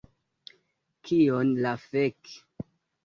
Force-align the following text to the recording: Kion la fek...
Kion 1.09 1.53
la 1.67 1.75
fek... 1.85 2.35